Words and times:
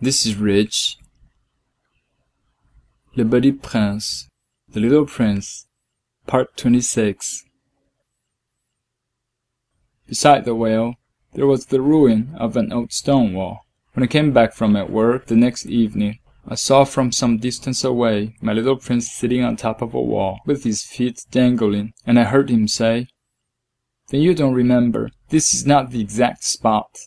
This 0.00 0.24
is 0.24 0.36
rich. 0.36 0.96
Le 3.16 3.24
Petit 3.24 3.50
Prince, 3.50 4.28
The 4.68 4.78
Little 4.78 5.06
Prince, 5.06 5.66
Part 6.24 6.56
26 6.56 7.44
Beside 10.06 10.44
the 10.44 10.54
well, 10.54 10.94
there 11.34 11.48
was 11.48 11.66
the 11.66 11.80
ruin 11.80 12.36
of 12.38 12.56
an 12.56 12.72
old 12.72 12.92
stone 12.92 13.34
wall. 13.34 13.66
When 13.94 14.04
I 14.04 14.06
came 14.06 14.32
back 14.32 14.52
from 14.52 14.74
my 14.74 14.84
work 14.84 15.26
the 15.26 15.34
next 15.34 15.66
evening, 15.66 16.20
I 16.46 16.54
saw 16.54 16.84
from 16.84 17.10
some 17.10 17.38
distance 17.38 17.82
away 17.82 18.36
my 18.40 18.52
little 18.52 18.76
prince 18.76 19.10
sitting 19.10 19.42
on 19.42 19.56
top 19.56 19.82
of 19.82 19.94
a 19.94 20.00
wall, 20.00 20.38
with 20.46 20.62
his 20.62 20.84
feet 20.84 21.24
dangling, 21.32 21.92
and 22.06 22.20
I 22.20 22.24
heard 22.24 22.50
him 22.50 22.68
say, 22.68 23.08
Then 24.10 24.20
you 24.20 24.32
don't 24.32 24.54
remember, 24.54 25.10
this 25.30 25.52
is 25.52 25.66
not 25.66 25.90
the 25.90 26.00
exact 26.00 26.44
spot. 26.44 27.00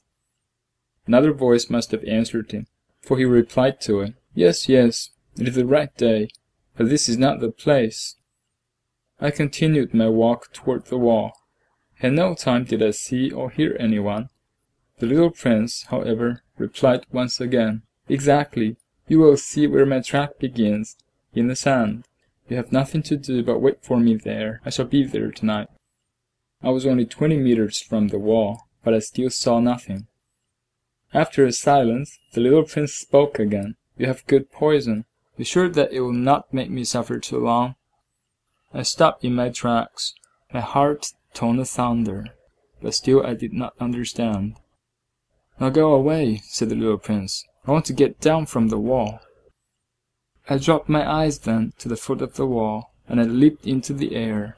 Another 1.08 1.32
voice 1.32 1.70
must 1.70 1.92
have 1.92 2.04
answered 2.04 2.52
him, 2.52 2.68
for 3.02 3.18
he 3.18 3.26
replied 3.26 3.82
to 3.82 4.02
it, 4.02 4.14
Yes, 4.34 4.70
yes, 4.70 5.10
it 5.38 5.48
is 5.48 5.56
the 5.56 5.66
right 5.66 5.96
day, 5.98 6.30
but 6.78 6.90
this 6.90 7.10
is 7.10 7.18
not 7.18 7.40
the 7.40 7.52
place. 7.52 8.16
I 9.20 9.32
continued 9.32 9.94
my 9.94 10.10
walk 10.10 10.52
toward 10.54 10.86
the 10.86 10.98
wall. 10.98 11.34
At 12.02 12.14
no 12.14 12.34
time 12.34 12.64
did 12.64 12.82
I 12.82 12.92
see 12.92 13.32
or 13.32 13.52
hear 13.52 13.78
anyone. 13.80 14.30
The 15.00 15.06
little 15.06 15.32
prince, 15.32 15.84
however, 15.90 16.44
replied 16.58 17.06
once 17.12 17.40
again, 17.40 17.84
Exactly, 18.08 18.78
you 19.08 19.20
will 19.20 19.38
see 19.38 19.68
where 19.68 19.86
my 19.86 20.00
track 20.00 20.40
begins, 20.40 20.98
in 21.34 21.48
the 21.48 21.56
sand. 21.56 22.06
You 22.50 22.58
have 22.58 22.72
nothing 22.72 23.04
to 23.04 23.18
do 23.18 23.44
but 23.44 23.60
wait 23.60 23.84
for 23.84 24.00
me 24.00 24.16
there. 24.16 24.62
I 24.66 24.70
shall 24.70 24.86
be 24.86 25.06
there 25.06 25.32
tonight. 25.32 25.70
I 26.62 26.70
was 26.70 26.86
only 26.86 27.06
twenty 27.06 27.38
meters 27.38 27.82
from 27.82 28.10
the 28.10 28.20
wall, 28.20 28.68
but 28.84 28.94
I 28.94 29.00
still 29.00 29.30
saw 29.30 29.60
nothing. 29.60 30.08
After 31.14 31.46
a 31.46 31.52
silence, 31.52 32.20
the 32.34 32.42
little 32.42 32.64
prince 32.64 32.94
spoke 32.94 33.38
again. 33.38 33.76
You 33.98 34.08
have 34.08 34.26
good 34.28 34.52
poison. 34.52 35.06
Be 35.38 35.44
sure 35.44 35.68
that 35.70 35.92
it 35.92 36.00
will 36.00 36.14
not 36.14 36.54
make 36.54 36.70
me 36.70 36.84
suffer 36.84 37.20
too 37.20 37.40
long. 37.40 37.76
I 38.74 38.84
stopped 38.84 39.26
in 39.26 39.36
my 39.36 39.50
tracks. 39.50 40.14
My 40.54 40.62
heart 40.62 41.14
toned 41.34 41.68
thunder, 41.68 42.28
but 42.82 42.94
still 42.94 43.26
I 43.26 43.34
did 43.34 43.54
not 43.54 43.74
understand. 43.80 44.56
Now 45.60 45.70
go 45.70 45.94
away, 45.94 46.42
said 46.46 46.70
the 46.70 46.76
little 46.76 46.98
prince. 46.98 47.46
I 47.68 47.72
want 47.72 47.86
to 47.86 47.94
get 47.94 48.20
down 48.20 48.46
from 48.46 48.70
the 48.70 48.80
wall. 48.80 49.20
I 50.50 50.58
dropped 50.58 50.90
my 50.90 51.10
eyes 51.10 51.40
then 51.40 51.74
to 51.80 51.88
the 51.88 51.98
foot 51.98 52.22
of 52.22 52.36
the 52.36 52.48
wall, 52.48 52.94
and 53.08 53.20
I 53.20 53.24
leaped 53.24 53.66
into 53.68 53.94
the 53.94 54.16
air. 54.16 54.58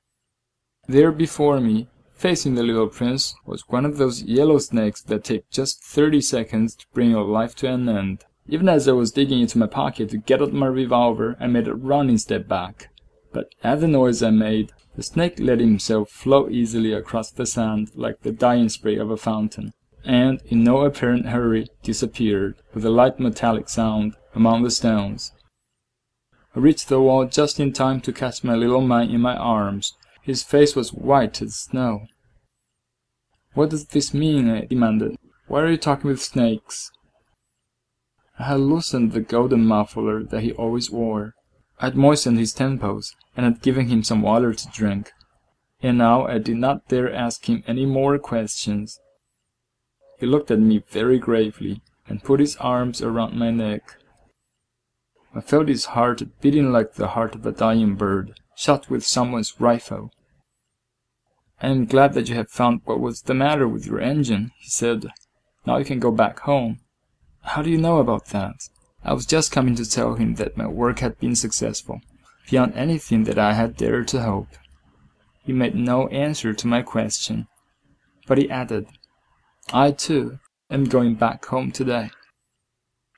There 0.87 1.11
before 1.11 1.59
me, 1.59 1.87
facing 2.23 2.55
the 2.55 2.63
little 2.63 2.87
prince, 2.87 3.35
was 3.45 3.67
one 3.67 3.83
of 3.83 3.97
those 3.97 4.23
yellow 4.23 4.57
snakes 4.57 5.01
that 5.01 5.25
take 5.25 5.49
just 5.49 5.83
thirty 5.83 6.21
seconds 6.21 6.73
to 6.73 6.85
bring 6.93 7.11
your 7.11 7.25
life 7.25 7.53
to 7.53 7.67
an 7.67 7.89
end. 7.89 8.23
Even 8.47 8.69
as 8.69 8.87
I 8.87 8.93
was 8.93 9.11
digging 9.11 9.41
into 9.41 9.57
my 9.57 9.67
pocket 9.67 10.07
to 10.11 10.17
get 10.17 10.41
out 10.41 10.53
my 10.53 10.67
revolver, 10.67 11.35
I 11.37 11.47
made 11.47 11.67
a 11.67 11.75
running 11.75 12.17
step 12.17 12.47
back. 12.47 12.87
But 13.33 13.49
at 13.61 13.81
the 13.81 13.89
noise 13.89 14.23
I 14.23 14.29
made, 14.29 14.71
the 14.95 15.03
snake 15.03 15.37
let 15.37 15.59
himself 15.59 16.09
flow 16.11 16.47
easily 16.47 16.93
across 16.93 17.29
the 17.29 17.45
sand 17.45 17.91
like 17.93 18.21
the 18.21 18.31
dying 18.31 18.69
spray 18.69 18.95
of 18.95 19.11
a 19.11 19.17
fountain 19.17 19.73
and, 20.05 20.41
in 20.45 20.63
no 20.63 20.85
apparent 20.85 21.25
hurry, 21.25 21.67
disappeared, 21.81 22.55
with 22.73 22.85
a 22.85 22.89
light 22.89 23.19
metallic 23.19 23.67
sound, 23.67 24.15
among 24.33 24.63
the 24.63 24.71
stones. 24.71 25.33
I 26.55 26.59
reached 26.59 26.87
the 26.87 27.01
wall 27.01 27.25
just 27.25 27.59
in 27.59 27.73
time 27.73 27.99
to 27.99 28.13
catch 28.13 28.45
my 28.45 28.55
little 28.55 28.79
man 28.79 29.09
in 29.09 29.19
my 29.19 29.35
arms. 29.35 29.97
His 30.21 30.41
face 30.41 30.73
was 30.73 30.93
white 30.93 31.41
as 31.41 31.55
snow. 31.55 32.07
What 33.53 33.69
does 33.69 33.85
this 33.85 34.13
mean? 34.13 34.49
Eh, 34.49 34.61
I 34.61 34.65
demanded. 34.65 35.17
Why 35.47 35.61
are 35.61 35.69
you 35.69 35.77
talking 35.77 36.09
with 36.09 36.21
snakes? 36.21 36.91
I 38.39 38.43
had 38.45 38.59
loosened 38.59 39.11
the 39.11 39.21
golden 39.21 39.65
muffler 39.65 40.23
that 40.23 40.41
he 40.41 40.51
always 40.53 40.89
wore. 40.89 41.35
I 41.79 41.85
had 41.85 41.95
moistened 41.95 42.39
his 42.39 42.53
temples, 42.53 43.15
and 43.37 43.45
had 43.45 43.61
given 43.61 43.87
him 43.87 44.03
some 44.03 44.21
water 44.21 44.53
to 44.53 44.67
drink. 44.69 45.11
And 45.81 45.97
now 45.97 46.25
I 46.25 46.39
did 46.39 46.57
not 46.57 46.87
dare 46.87 47.13
ask 47.13 47.47
him 47.47 47.63
any 47.67 47.85
more 47.85 48.17
questions. 48.17 48.99
He 50.19 50.25
looked 50.25 50.49
at 50.49 50.59
me 50.59 50.83
very 50.89 51.19
gravely, 51.19 51.81
and 52.07 52.23
put 52.23 52.39
his 52.39 52.55
arms 52.57 53.01
around 53.01 53.35
my 53.37 53.51
neck. 53.51 53.97
I 55.35 55.41
felt 55.41 55.67
his 55.67 55.85
heart 55.85 56.23
beating 56.41 56.71
like 56.71 56.93
the 56.93 57.09
heart 57.09 57.35
of 57.35 57.45
a 57.45 57.51
dying 57.51 57.95
bird, 57.95 58.39
shot 58.55 58.89
with 58.89 59.05
someone's 59.05 59.59
rifle. 59.59 60.11
I 61.63 61.69
am 61.69 61.85
glad 61.85 62.13
that 62.13 62.27
you 62.27 62.35
have 62.35 62.49
found 62.49 62.81
what 62.83 62.99
was 62.99 63.21
the 63.21 63.33
matter 63.33 63.69
with 63.69 63.85
your 63.85 64.01
engine, 64.01 64.51
he 64.59 64.69
said. 64.69 65.05
Now 65.65 65.77
you 65.77 65.85
can 65.85 65.97
go 66.01 66.11
back 66.11 66.39
home. 66.41 66.79
How 67.41 67.61
do 67.61 67.69
you 67.69 67.77
know 67.77 67.99
about 67.99 68.25
that? 68.27 68.67
I 69.01 69.13
was 69.13 69.25
just 69.25 69.53
coming 69.53 69.73
to 69.75 69.89
tell 69.89 70.15
him 70.15 70.35
that 70.35 70.57
my 70.57 70.67
work 70.67 70.99
had 70.99 71.17
been 71.19 71.37
successful, 71.37 72.01
beyond 72.49 72.73
anything 72.75 73.23
that 73.23 73.39
I 73.39 73.53
had 73.53 73.77
dared 73.77 74.09
to 74.09 74.23
hope. 74.23 74.49
He 75.45 75.53
made 75.53 75.73
no 75.73 76.09
answer 76.09 76.53
to 76.53 76.67
my 76.67 76.81
question, 76.81 77.47
but 78.27 78.37
he 78.37 78.49
added, 78.49 78.87
I, 79.71 79.91
too, 79.91 80.39
am 80.69 80.83
going 80.83 81.15
back 81.15 81.45
home 81.45 81.71
today. 81.71 82.11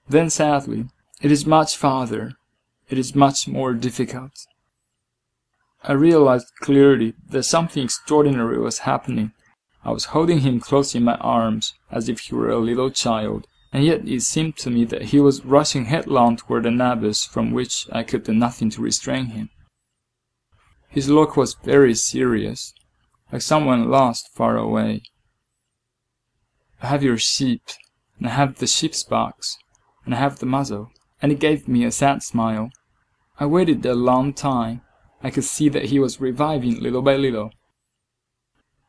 Then 0.08 0.30
sadly, 0.30 0.86
it 1.20 1.32
is 1.32 1.48
much 1.48 1.76
farther, 1.76 2.34
it 2.90 3.00
is 3.00 3.16
much 3.16 3.48
more 3.48 3.74
difficult. 3.74 4.46
I 5.88 5.94
realized 5.94 6.48
clearly 6.62 7.14
that 7.30 7.44
something 7.44 7.84
extraordinary 7.84 8.58
was 8.58 8.80
happening. 8.80 9.34
I 9.84 9.92
was 9.92 10.06
holding 10.06 10.40
him 10.40 10.60
close 10.60 10.96
in 10.96 11.04
my 11.04 11.16
arms, 11.18 11.76
as 11.92 12.10
if 12.10 12.22
he 12.22 12.34
were 12.34 12.50
a 12.50 12.58
little 12.58 12.90
child, 12.90 13.46
and 13.72 13.86
yet 13.86 14.08
it 14.08 14.22
seemed 14.22 14.58
to 14.58 14.72
me 14.72 14.84
that 14.86 15.04
he 15.04 15.20
was 15.20 15.46
rushing 15.46 15.86
headlong 15.86 16.38
toward 16.38 16.66
an 16.66 16.82
abyss 16.82 17.24
from 17.26 17.52
which 17.52 17.88
I 17.92 18.02
could 18.02 18.24
do 18.24 18.34
nothing 18.34 18.72
to 18.72 18.82
restrain 18.82 19.28
him. 19.28 19.52
His 20.90 21.08
look 21.08 21.38
was 21.38 21.58
very 21.64 21.94
serious, 21.94 22.74
like 23.32 23.44
someone 23.44 23.92
lost 23.92 24.34
far 24.34 24.58
away. 24.58 25.04
I 26.82 26.88
have 26.88 27.04
your 27.04 27.20
sheep, 27.20 27.62
and 28.18 28.28
I 28.28 28.32
have 28.32 28.58
the 28.58 28.66
sheep's 28.66 29.04
box, 29.04 29.58
and 30.04 30.16
I 30.16 30.18
have 30.18 30.40
the 30.40 30.48
muzzle. 30.48 30.90
And 31.22 31.32
he 31.32 31.38
gave 31.38 31.68
me 31.68 31.84
a 31.84 31.92
sad 31.92 32.24
smile. 32.24 32.72
I 33.40 33.46
waited 33.46 33.86
a 33.86 33.94
long 33.94 34.34
time. 34.34 34.82
I 35.26 35.32
could 35.32 35.44
see 35.44 35.70
that 35.70 35.86
he 35.86 35.98
was 35.98 36.22
reviving 36.22 36.80
little 36.80 37.02
by 37.02 37.16
little. 37.16 37.50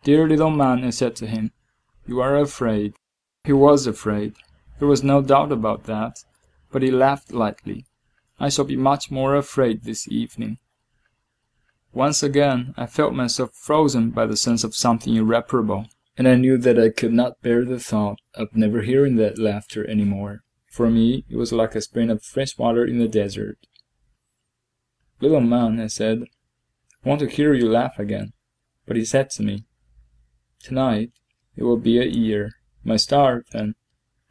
Dear 0.04 0.28
little 0.28 0.50
man, 0.50 0.84
I 0.84 0.90
said 0.90 1.16
to 1.16 1.26
him, 1.26 1.52
you 2.06 2.20
are 2.20 2.36
afraid. 2.36 2.92
He 3.44 3.54
was 3.54 3.86
afraid. 3.86 4.34
There 4.78 4.86
was 4.86 5.02
no 5.02 5.22
doubt 5.22 5.50
about 5.50 5.84
that. 5.84 6.18
But 6.70 6.82
he 6.82 6.90
laughed 6.90 7.32
lightly. 7.32 7.86
I 8.38 8.50
shall 8.50 8.66
be 8.66 8.76
much 8.76 9.10
more 9.10 9.34
afraid 9.34 9.84
this 9.84 10.06
evening. 10.08 10.58
Once 11.94 12.22
again, 12.22 12.74
I 12.76 12.84
felt 12.84 13.14
myself 13.14 13.54
frozen 13.54 14.10
by 14.10 14.26
the 14.26 14.36
sense 14.36 14.62
of 14.62 14.76
something 14.76 15.14
irreparable 15.14 15.86
and 16.18 16.28
I 16.28 16.34
knew 16.34 16.58
that 16.58 16.78
I 16.78 16.90
could 16.90 17.14
not 17.14 17.40
bear 17.40 17.64
the 17.64 17.80
thought 17.80 18.18
of 18.34 18.54
never 18.54 18.82
hearing 18.82 19.16
that 19.16 19.38
laughter 19.38 19.86
any 19.86 20.04
more. 20.04 20.42
For 20.70 20.90
me, 20.90 21.24
it 21.30 21.36
was 21.36 21.52
like 21.52 21.74
a 21.74 21.80
spring 21.80 22.10
of 22.10 22.22
fresh 22.22 22.58
water 22.58 22.84
in 22.84 22.98
the 22.98 23.08
desert. 23.08 23.58
Little 25.20 25.40
man, 25.40 25.80
I 25.80 25.86
said, 25.86 26.24
I 27.04 27.08
want 27.08 27.20
to 27.20 27.28
hear 27.28 27.54
you 27.54 27.70
laugh 27.70 27.98
again. 27.98 28.32
But 28.86 28.96
he 28.96 29.04
said 29.04 29.30
to 29.30 29.42
me, 29.42 29.64
Tonight, 30.62 31.12
it 31.56 31.64
will 31.64 31.78
be 31.78 31.98
a 31.98 32.04
year. 32.04 32.52
My 32.84 32.96
star, 32.96 33.44
then, 33.52 33.74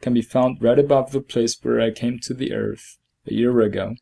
can 0.00 0.14
be 0.14 0.22
found 0.22 0.62
right 0.62 0.78
above 0.78 1.10
the 1.10 1.20
place 1.20 1.56
where 1.62 1.80
I 1.80 1.90
came 1.90 2.18
to 2.20 2.34
the 2.34 2.52
earth, 2.52 2.98
a 3.26 3.34
year 3.34 3.60
ago. 3.60 3.94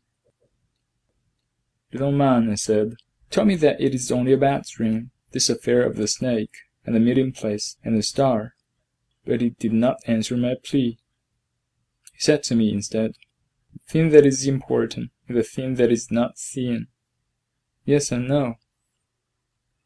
Little 1.91 2.11
man, 2.11 2.49
I 2.49 2.55
said, 2.55 2.95
tell 3.29 3.45
me 3.45 3.55
that 3.55 3.81
it 3.81 3.95
is 3.95 4.11
only 4.11 4.33
a 4.33 4.37
bad 4.37 4.63
dream, 4.65 5.11
this 5.31 5.49
affair 5.49 5.83
of 5.83 5.95
the 5.95 6.07
snake 6.07 6.55
and 6.85 6.95
the 6.95 6.99
meeting 6.99 7.31
place 7.31 7.77
and 7.83 7.97
the 7.97 8.03
star, 8.03 8.53
but 9.25 9.41
he 9.41 9.49
did 9.51 9.73
not 9.73 9.97
answer 10.05 10.37
my 10.37 10.55
plea. 10.63 10.99
He 12.13 12.19
said 12.19 12.43
to 12.43 12.55
me 12.55 12.71
instead, 12.71 13.13
The 13.73 13.79
thing 13.87 14.09
that 14.09 14.25
is 14.25 14.45
important 14.45 15.11
the 15.27 15.43
thing 15.43 15.75
that 15.75 15.91
is 15.91 16.11
not 16.11 16.37
seen. 16.37 16.87
Yes 17.85 18.11
and 18.11 18.27
no. 18.27 18.55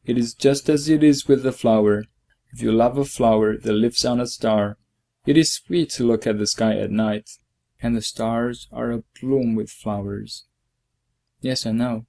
It 0.05 0.17
is 0.17 0.33
just 0.33 0.69
as 0.69 0.89
it 0.89 1.03
is 1.03 1.27
with 1.27 1.43
the 1.43 1.51
flower. 1.51 2.05
If 2.51 2.61
you 2.61 2.71
love 2.71 2.97
a 2.97 3.05
flower 3.05 3.57
that 3.57 3.73
lives 3.73 4.05
on 4.05 4.19
a 4.19 4.27
star, 4.27 4.77
it 5.25 5.37
is 5.37 5.53
sweet 5.53 5.89
to 5.91 6.05
look 6.05 6.25
at 6.25 6.39
the 6.39 6.47
sky 6.47 6.77
at 6.77 6.91
night, 6.91 7.29
and 7.81 7.95
the 7.95 8.01
stars 8.01 8.67
are 8.71 8.89
abloom 8.89 9.55
with 9.55 9.69
flowers. 9.69 10.45
Yes, 11.41 11.65
I 11.65 11.71
know. 11.71 12.05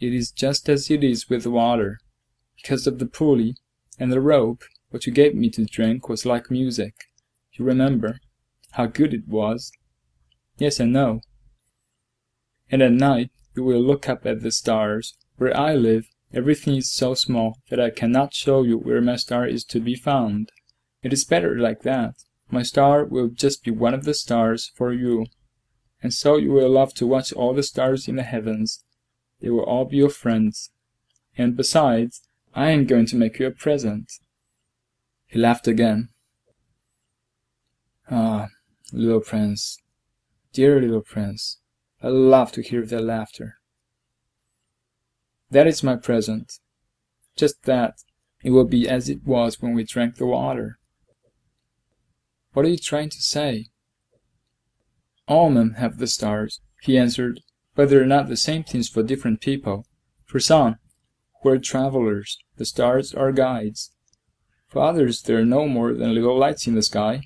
It 0.00 0.12
is 0.12 0.30
just 0.30 0.68
as 0.68 0.90
it 0.90 1.02
is 1.02 1.30
with 1.30 1.46
water. 1.46 1.98
Because 2.56 2.86
of 2.86 2.98
the 2.98 3.06
pulley, 3.06 3.56
and 3.98 4.12
the 4.12 4.20
rope, 4.20 4.64
what 4.90 5.06
you 5.06 5.12
gave 5.12 5.34
me 5.34 5.50
to 5.50 5.64
drink, 5.64 6.08
was 6.08 6.26
like 6.26 6.50
music. 6.50 6.94
You 7.52 7.64
remember 7.64 8.18
how 8.72 8.86
good 8.86 9.14
it 9.14 9.26
was? 9.28 9.70
Yes, 10.58 10.80
I 10.80 10.84
know. 10.84 11.20
And 12.70 12.82
at 12.82 12.92
night 12.92 13.30
you 13.54 13.64
will 13.64 13.80
look 13.80 14.08
up 14.08 14.26
at 14.26 14.42
the 14.42 14.50
stars. 14.50 15.16
Where 15.36 15.56
I 15.56 15.74
live, 15.74 16.08
everything 16.32 16.76
is 16.76 16.92
so 16.92 17.14
small 17.14 17.58
that 17.70 17.80
I 17.80 17.90
cannot 17.90 18.34
show 18.34 18.62
you 18.62 18.78
where 18.78 19.00
my 19.00 19.16
star 19.16 19.46
is 19.46 19.64
to 19.64 19.80
be 19.80 19.94
found. 19.94 20.50
It 21.02 21.12
is 21.12 21.24
better 21.24 21.58
like 21.58 21.82
that. 21.82 22.14
My 22.50 22.62
star 22.62 23.04
will 23.04 23.28
just 23.28 23.64
be 23.64 23.70
one 23.70 23.94
of 23.94 24.04
the 24.04 24.14
stars 24.14 24.70
for 24.74 24.92
you. 24.92 25.26
And 26.02 26.12
so 26.12 26.36
you 26.36 26.52
will 26.52 26.70
love 26.70 26.94
to 26.94 27.06
watch 27.06 27.32
all 27.32 27.54
the 27.54 27.62
stars 27.62 28.08
in 28.08 28.16
the 28.16 28.22
heavens. 28.22 28.84
They 29.40 29.50
will 29.50 29.64
all 29.64 29.84
be 29.84 29.96
your 29.96 30.10
friends. 30.10 30.70
And 31.36 31.56
besides, 31.56 32.22
I 32.54 32.70
am 32.70 32.86
going 32.86 33.06
to 33.06 33.16
make 33.16 33.38
you 33.38 33.46
a 33.46 33.50
present. 33.50 34.12
He 35.26 35.38
laughed 35.38 35.66
again. 35.66 36.10
Ah, 38.10 38.48
little 38.92 39.20
prince, 39.20 39.78
dear 40.52 40.80
little 40.80 41.00
prince, 41.00 41.58
I 42.04 42.08
love 42.08 42.52
to 42.52 42.60
hear 42.60 42.84
their 42.84 43.00
laughter. 43.00 43.56
That 45.50 45.66
is 45.66 45.82
my 45.82 45.96
present. 45.96 46.52
Just 47.34 47.62
that. 47.62 47.94
It 48.42 48.50
will 48.50 48.66
be 48.66 48.86
as 48.86 49.08
it 49.08 49.24
was 49.24 49.62
when 49.62 49.72
we 49.72 49.84
drank 49.84 50.16
the 50.16 50.26
water. 50.26 50.78
What 52.52 52.66
are 52.66 52.68
you 52.68 52.76
trying 52.76 53.08
to 53.08 53.22
say? 53.22 53.68
All 55.26 55.48
men 55.48 55.76
have 55.78 55.96
the 55.96 56.06
stars, 56.06 56.60
he 56.82 56.98
answered, 56.98 57.40
but 57.74 57.88
they're 57.88 58.04
not 58.04 58.28
the 58.28 58.36
same 58.36 58.64
things 58.64 58.86
for 58.86 59.02
different 59.02 59.40
people. 59.40 59.86
For 60.26 60.38
some, 60.38 60.76
who 61.42 61.48
are 61.48 61.58
travelers, 61.58 62.36
the 62.58 62.66
stars 62.66 63.14
are 63.14 63.32
guides. 63.32 63.92
For 64.68 64.82
others, 64.82 65.22
they 65.22 65.32
are 65.32 65.46
no 65.46 65.66
more 65.66 65.94
than 65.94 66.12
little 66.12 66.38
lights 66.38 66.66
in 66.66 66.74
the 66.74 66.82
sky. 66.82 67.22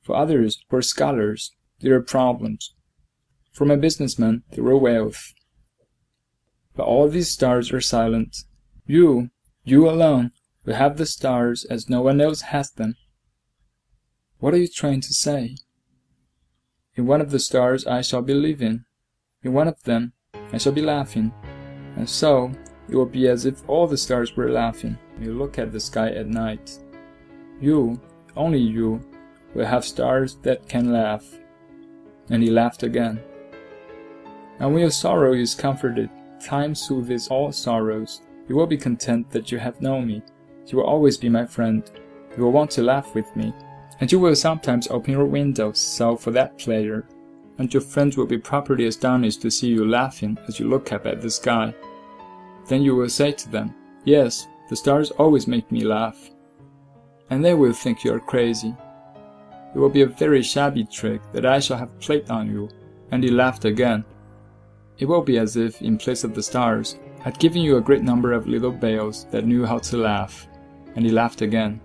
For 0.00 0.16
others, 0.16 0.64
who 0.70 0.78
are 0.78 0.82
scholars, 0.82 1.52
they 1.80 1.90
are 1.90 2.00
problems. 2.00 2.72
For 3.56 3.72
a 3.72 3.76
businessman, 3.78 4.42
were 4.54 4.76
wealth. 4.76 5.32
But 6.74 6.84
all 6.84 7.08
these 7.08 7.30
stars 7.30 7.72
are 7.72 7.80
silent. 7.80 8.36
You, 8.86 9.30
you 9.64 9.88
alone, 9.88 10.32
will 10.66 10.74
have 10.74 10.98
the 10.98 11.06
stars 11.06 11.64
as 11.64 11.88
no 11.88 12.02
one 12.02 12.20
else 12.20 12.42
has 12.52 12.70
them. 12.70 12.96
What 14.40 14.52
are 14.52 14.58
you 14.58 14.68
trying 14.68 15.00
to 15.00 15.14
say? 15.14 15.56
In 16.96 17.06
one 17.06 17.22
of 17.22 17.30
the 17.30 17.38
stars 17.38 17.86
I 17.86 18.02
shall 18.02 18.20
be 18.20 18.34
living. 18.34 18.84
In 19.42 19.54
one 19.54 19.68
of 19.68 19.82
them 19.84 20.12
I 20.52 20.58
shall 20.58 20.72
be 20.72 20.82
laughing. 20.82 21.32
And 21.96 22.06
so 22.06 22.52
it 22.90 22.94
will 22.94 23.06
be 23.06 23.26
as 23.26 23.46
if 23.46 23.66
all 23.66 23.86
the 23.86 23.96
stars 23.96 24.36
were 24.36 24.50
laughing. 24.50 24.98
You 25.18 25.32
look 25.32 25.58
at 25.58 25.72
the 25.72 25.80
sky 25.80 26.10
at 26.10 26.26
night. 26.26 26.78
You, 27.58 27.98
only 28.36 28.60
you, 28.60 29.00
will 29.54 29.64
have 29.64 29.86
stars 29.86 30.36
that 30.42 30.68
can 30.68 30.92
laugh. 30.92 31.24
And 32.28 32.42
he 32.42 32.50
laughed 32.50 32.82
again. 32.82 33.22
And 34.58 34.72
when 34.72 34.80
your 34.80 34.90
sorrow 34.90 35.32
is 35.34 35.54
comforted, 35.54 36.10
time 36.40 36.74
soothes 36.74 37.28
all 37.28 37.52
sorrows. 37.52 38.22
You 38.48 38.56
will 38.56 38.66
be 38.66 38.76
content 38.76 39.30
that 39.30 39.50
you 39.52 39.58
have 39.58 39.80
known 39.80 40.06
me. 40.06 40.22
You 40.66 40.78
will 40.78 40.84
always 40.84 41.16
be 41.16 41.28
my 41.28 41.46
friend. 41.46 41.88
You 42.36 42.44
will 42.44 42.52
want 42.52 42.70
to 42.72 42.82
laugh 42.82 43.14
with 43.14 43.34
me 43.36 43.52
and 44.00 44.10
you 44.12 44.18
will 44.18 44.36
sometimes 44.36 44.88
open 44.88 45.12
your 45.12 45.24
window 45.24 45.72
so 45.72 46.16
for 46.16 46.30
that 46.32 46.58
pleasure, 46.58 47.06
and 47.58 47.72
your 47.72 47.80
friends 47.80 48.16
will 48.16 48.26
be 48.26 48.38
properly 48.38 48.86
astonished 48.86 49.40
to 49.42 49.50
see 49.50 49.68
you 49.68 49.88
laughing 49.88 50.36
as 50.46 50.60
you 50.60 50.68
look 50.68 50.92
up 50.92 51.06
at 51.06 51.22
the 51.22 51.30
sky. 51.30 51.74
Then 52.68 52.82
you 52.82 52.94
will 52.94 53.08
say 53.08 53.32
to 53.32 53.48
them, 53.48 53.74
Yes, 54.04 54.46
the 54.68 54.76
stars 54.76 55.10
always 55.12 55.46
make 55.46 55.70
me 55.72 55.84
laugh. 55.84 56.30
And 57.30 57.44
they 57.44 57.54
will 57.54 57.72
think 57.72 58.04
you 58.04 58.12
are 58.12 58.20
crazy. 58.20 58.74
It 59.74 59.78
will 59.78 59.88
be 59.88 60.02
a 60.02 60.06
very 60.06 60.42
shabby 60.42 60.84
trick 60.84 61.20
that 61.32 61.46
I 61.46 61.58
shall 61.58 61.78
have 61.78 61.98
played 62.00 62.30
on 62.30 62.48
you. 62.50 62.68
And 63.10 63.22
he 63.24 63.30
laughed 63.30 63.64
again. 63.64 64.04
It 64.98 65.06
will 65.06 65.22
be 65.22 65.38
as 65.38 65.56
if, 65.56 65.82
in 65.82 65.98
place 65.98 66.24
of 66.24 66.34
the 66.34 66.42
stars, 66.42 66.98
I'd 67.24 67.38
given 67.38 67.60
you 67.60 67.76
a 67.76 67.82
great 67.82 68.02
number 68.02 68.32
of 68.32 68.46
little 68.46 68.70
bells 68.70 69.26
that 69.30 69.44
knew 69.44 69.66
how 69.66 69.78
to 69.78 69.96
laugh. 69.96 70.48
And 70.94 71.04
he 71.04 71.10
laughed 71.10 71.42
again. 71.42 71.80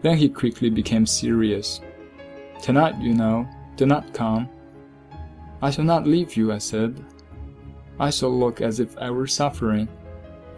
Then 0.00 0.16
he 0.16 0.28
quickly 0.28 0.70
became 0.70 1.04
serious. 1.04 1.80
Tonight, 2.62 2.98
you 3.00 3.12
know, 3.12 3.46
do 3.76 3.86
not 3.86 4.14
come. 4.14 4.48
I 5.60 5.70
shall 5.70 5.84
not 5.84 6.06
leave 6.06 6.36
you, 6.36 6.52
I 6.52 6.58
said. 6.58 7.04
I 8.00 8.10
shall 8.10 8.36
look 8.36 8.60
as 8.60 8.80
if 8.80 8.96
I 8.98 9.10
were 9.10 9.26
suffering. 9.26 9.88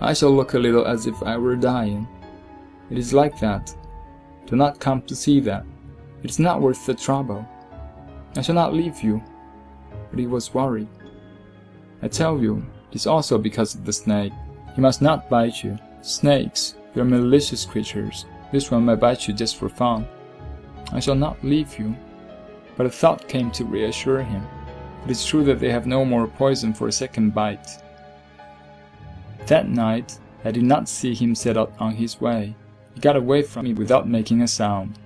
I 0.01 0.13
shall 0.13 0.31
look 0.31 0.55
a 0.55 0.59
little 0.59 0.87
as 0.87 1.07
if 1.07 1.23
I 1.23 1.37
were 1.37 1.57
dying. 1.57 2.07
It 2.91 2.99
is 2.99 3.13
like 3.13 3.39
that. 3.41 3.75
Do 4.47 4.57
not 4.57 4.81
come 4.81 5.03
to 5.03 5.17
see 5.17 5.41
that. 5.41 5.65
It 6.23 6.31
is 6.31 6.39
not 6.39 6.61
worth 6.61 6.87
the 6.87 6.95
trouble. 6.95 7.47
I 8.37 8.43
shall 8.43 8.55
not 8.55 8.75
leave 8.75 9.03
you. 9.03 9.23
But 10.15 10.21
he 10.21 10.29
was 10.29 10.55
worried. 10.55 10.87
I 12.01 12.07
tell 12.07 12.39
you, 12.39 12.65
it 12.93 12.95
is 12.95 13.09
also 13.09 13.37
because 13.37 13.75
of 13.75 13.85
the 13.85 13.93
snake. 13.93 14.33
He 14.77 14.81
must 14.81 15.03
not 15.03 15.29
bite 15.29 15.65
you. 15.65 15.77
Snakes, 16.03 16.77
they 16.95 17.01
are 17.01 17.05
malicious 17.05 17.65
creatures. 17.65 18.25
This 18.53 18.71
one 18.71 18.85
may 18.85 18.95
bite 18.95 19.27
you 19.27 19.35
just 19.35 19.57
for 19.57 19.69
fun. 19.69 20.07
I 20.93 21.01
shall 21.01 21.17
not 21.17 21.43
leave 21.43 21.81
you. 21.81 21.97
But 22.77 22.87
a 22.87 22.91
thought 22.91 23.27
came 23.27 23.51
to 23.51 23.65
reassure 23.65 24.23
him. 24.23 24.47
It 25.05 25.11
is 25.11 25.27
true 25.27 25.43
that 25.47 25.59
they 25.59 25.73
have 25.73 25.89
no 25.89 26.05
more 26.05 26.29
poison 26.29 26.73
for 26.73 26.87
a 26.87 26.93
second 26.93 27.35
bite. 27.35 27.83
That 29.49 29.69
night, 29.69 30.21
I 30.45 30.53
did 30.53 30.63
not 30.63 30.89
see 30.89 31.13
him 31.13 31.35
set 31.35 31.57
out 31.57 31.73
on 31.81 31.97
his 31.97 32.21
way. 32.21 32.55
He 32.95 33.01
got 33.01 33.17
away 33.17 33.43
from 33.43 33.65
me 33.65 33.75
without 33.75 34.09
making 34.09 34.43
a 34.43 34.47
sound. 34.47 34.97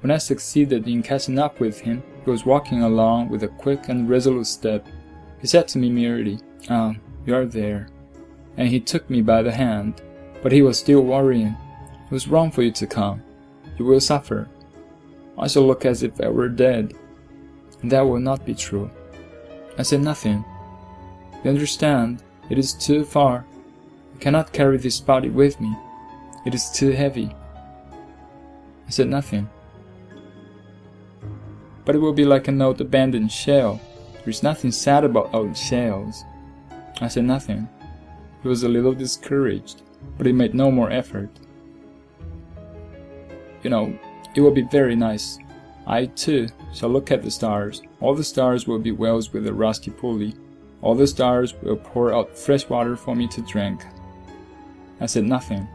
When 0.00 0.12
I 0.12 0.18
succeeded 0.18 0.86
in 0.86 1.02
catching 1.02 1.40
up 1.40 1.58
with 1.58 1.80
him, 1.80 2.04
he 2.24 2.30
was 2.30 2.46
walking 2.46 2.82
along 2.82 3.28
with 3.28 3.42
a 3.42 3.48
quick 3.48 3.88
and 3.88 4.08
resolute 4.08 4.46
step. 4.46 4.86
He 5.40 5.46
said 5.46 5.68
to 5.68 5.78
me 5.78 5.90
merely, 5.90 6.40
Ah, 6.70 6.94
you 7.26 7.34
are 7.34 7.44
there. 7.44 7.88
And 8.56 8.68
he 8.68 8.80
took 8.80 9.08
me 9.10 9.20
by 9.20 9.42
the 9.42 9.52
hand, 9.52 10.00
but 10.42 10.52
he 10.52 10.62
was 10.62 10.78
still 10.78 11.02
worrying. 11.02 11.56
It 12.06 12.10
was 12.10 12.28
wrong 12.28 12.50
for 12.50 12.62
you 12.62 12.70
to 12.72 12.86
come. 12.86 13.22
You 13.76 13.84
will 13.84 14.00
suffer. 14.00 14.48
I 15.36 15.48
shall 15.48 15.66
look 15.66 15.84
as 15.84 16.02
if 16.02 16.20
I 16.20 16.28
were 16.28 16.48
dead. 16.48 16.94
And 17.82 17.90
that 17.90 18.02
will 18.02 18.20
not 18.20 18.46
be 18.46 18.54
true. 18.54 18.90
I 19.76 19.82
said 19.82 20.00
nothing. 20.00 20.44
You 21.42 21.50
understand, 21.50 22.22
it 22.48 22.58
is 22.58 22.72
too 22.72 23.04
far. 23.04 23.44
I 24.14 24.18
cannot 24.18 24.52
carry 24.52 24.78
this 24.78 25.00
body 25.00 25.28
with 25.28 25.60
me. 25.60 25.76
It 26.46 26.54
is 26.54 26.70
too 26.70 26.90
heavy. 26.90 27.34
I 28.86 28.90
said 28.90 29.08
nothing. 29.08 29.48
But 31.84 31.94
it 31.94 31.98
will 31.98 32.12
be 32.12 32.24
like 32.24 32.48
an 32.48 32.62
old 32.62 32.80
abandoned 32.80 33.32
shell. 33.32 33.80
There 34.14 34.30
is 34.30 34.42
nothing 34.42 34.72
sad 34.72 35.04
about 35.04 35.34
old 35.34 35.56
shells. 35.56 36.24
I 37.00 37.08
said 37.08 37.24
nothing. 37.24 37.68
He 38.42 38.48
was 38.48 38.62
a 38.62 38.68
little 38.68 38.92
discouraged, 38.92 39.82
but 40.16 40.26
he 40.26 40.32
made 40.32 40.54
no 40.54 40.70
more 40.70 40.90
effort 40.90 41.30
you 43.64 43.70
know, 43.70 43.98
it 44.34 44.42
will 44.42 44.52
be 44.52 44.62
very 44.62 44.94
nice. 44.94 45.38
I 45.86 46.06
too 46.06 46.48
shall 46.72 46.90
look 46.90 47.10
at 47.10 47.22
the 47.22 47.30
stars. 47.30 47.82
All 48.00 48.14
the 48.14 48.22
stars 48.22 48.68
will 48.68 48.78
be 48.78 48.92
wells 48.92 49.32
with 49.32 49.46
a 49.46 49.52
rusty 49.52 49.90
pulley. 49.90 50.34
All 50.82 50.94
the 50.94 51.06
stars 51.06 51.54
will 51.62 51.76
pour 51.76 52.14
out 52.14 52.38
fresh 52.38 52.68
water 52.68 52.94
for 52.94 53.16
me 53.16 53.26
to 53.28 53.40
drink. 53.40 53.84
I 55.00 55.06
said 55.06 55.24
nothing. 55.24 55.66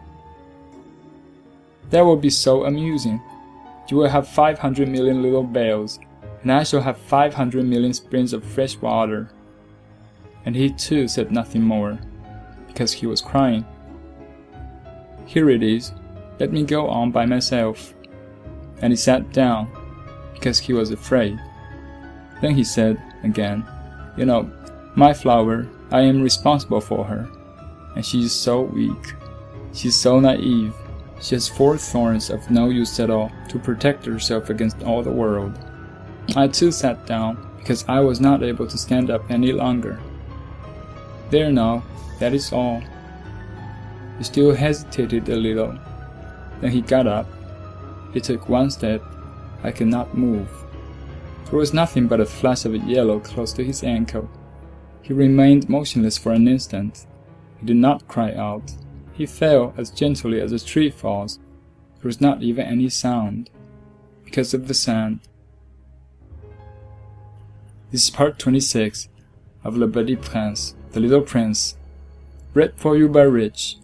That 1.89 2.05
will 2.05 2.15
be 2.15 2.29
so 2.29 2.65
amusing. 2.65 3.19
You 3.89 3.97
will 3.97 4.09
have 4.09 4.27
500 4.27 4.87
million 4.87 5.23
little 5.23 5.43
bells, 5.43 5.99
and 6.43 6.51
I 6.51 6.63
shall 6.63 6.81
have 6.81 6.97
500 6.97 7.65
million 7.65 7.93
springs 7.93 8.33
of 8.33 8.43
fresh 8.43 8.77
water. 8.77 9.31
And 10.45 10.55
he 10.55 10.69
too 10.69 11.07
said 11.07 11.31
nothing 11.31 11.63
more, 11.63 11.97
because 12.67 12.93
he 12.93 13.07
was 13.07 13.21
crying. 13.21 13.65
Here 15.25 15.49
it 15.49 15.63
is, 15.63 15.91
let 16.39 16.51
me 16.51 16.63
go 16.63 16.87
on 16.87 17.11
by 17.11 17.25
myself. 17.25 17.93
And 18.81 18.93
he 18.93 18.97
sat 18.97 19.31
down, 19.31 19.69
because 20.33 20.59
he 20.59 20.73
was 20.73 20.91
afraid. 20.91 21.39
Then 22.41 22.55
he 22.55 22.63
said 22.63 23.01
again, 23.23 23.65
You 24.17 24.25
know, 24.25 24.51
my 24.95 25.13
flower, 25.13 25.67
I 25.91 26.01
am 26.01 26.21
responsible 26.21 26.81
for 26.81 27.03
her. 27.03 27.27
And 27.95 28.05
she 28.05 28.23
is 28.23 28.31
so 28.31 28.61
weak. 28.61 29.13
She 29.73 29.89
is 29.89 29.95
so 29.95 30.19
naive. 30.19 30.73
She 31.21 31.35
has 31.35 31.47
four 31.47 31.77
thorns 31.77 32.29
of 32.29 32.49
no 32.49 32.69
use 32.69 32.99
at 32.99 33.09
all 33.09 33.31
to 33.49 33.59
protect 33.59 34.05
herself 34.05 34.49
against 34.49 34.83
all 34.83 35.03
the 35.03 35.11
world. 35.11 35.57
I 36.35 36.47
too 36.47 36.71
sat 36.71 37.05
down, 37.05 37.37
because 37.57 37.85
I 37.87 37.99
was 37.99 38.21
not 38.21 38.43
able 38.43 38.67
to 38.67 38.77
stand 38.77 39.09
up 39.09 39.29
any 39.29 39.51
longer. 39.51 39.99
There 41.29 41.51
now, 41.51 41.83
that 42.19 42.33
is 42.33 42.53
all. 42.53 42.81
He 44.17 44.23
still 44.23 44.55
hesitated 44.55 45.27
a 45.29 45.35
little, 45.35 45.77
then 46.61 46.71
he 46.71 46.81
got 46.81 47.07
up. 47.07 47.27
He 48.13 48.19
took 48.19 48.49
one 48.49 48.71
step. 48.71 49.03
I 49.63 49.71
could 49.71 49.87
not 49.87 50.17
move. 50.17 50.49
There 51.45 51.59
was 51.59 51.73
nothing 51.73 52.07
but 52.07 52.19
a 52.19 52.25
flash 52.25 52.65
of 52.65 52.75
yellow 52.75 53.19
close 53.19 53.53
to 53.53 53.63
his 53.63 53.83
ankle. 53.83 54.29
He 55.01 55.13
remained 55.13 55.69
motionless 55.69 56.17
for 56.17 56.31
an 56.31 56.47
instant. 56.47 57.05
He 57.59 57.65
did 57.65 57.77
not 57.77 58.07
cry 58.07 58.33
out. 58.33 58.71
He 59.19 59.25
fell 59.25 59.73
as 59.75 59.89
gently 59.89 60.39
as 60.39 60.53
a 60.53 60.65
tree 60.65 60.89
falls. 60.89 61.39
There 61.95 62.07
was 62.07 62.21
not 62.21 62.41
even 62.41 62.65
any 62.65 62.87
sound, 62.87 63.49
because 64.23 64.53
of 64.53 64.69
the 64.69 64.73
sand. 64.73 65.19
This 67.91 68.05
is 68.05 68.09
part 68.11 68.39
26 68.39 69.09
of 69.65 69.75
Le 69.75 69.89
Petit 69.89 70.15
Prince, 70.15 70.73
The 70.93 71.01
Little 71.01 71.19
Prince, 71.19 71.75
read 72.53 72.75
for 72.77 72.95
you 72.95 73.09
by 73.09 73.23
Rich. 73.23 73.75